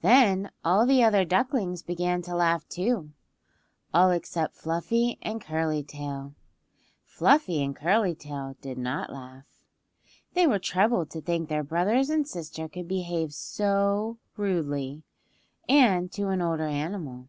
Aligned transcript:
Then 0.00 0.52
all 0.64 0.86
the 0.86 1.02
other 1.02 1.24
ducklings 1.24 1.82
began 1.82 2.22
to 2.22 2.36
laugh, 2.36 2.68
too;—all 2.68 4.12
except 4.12 4.54
Fluffy 4.54 5.18
and 5.22 5.40
Curly 5.40 5.82
Tail. 5.82 6.36
Fluffy 7.04 7.60
and 7.60 7.74
Curly 7.74 8.14
Tail 8.14 8.54
did 8.60 8.78
not 8.78 9.10
laugh. 9.12 9.46
They 10.34 10.46
were 10.46 10.60
troubled 10.60 11.10
to 11.10 11.20
think 11.20 11.48
their 11.48 11.64
brothers 11.64 12.10
and 12.10 12.28
sister 12.28 12.68
could 12.68 12.86
behave 12.86 13.34
so 13.34 14.18
rudely, 14.36 15.02
and 15.68 16.12
to 16.12 16.28
an 16.28 16.40
older 16.40 16.68
animal. 16.68 17.28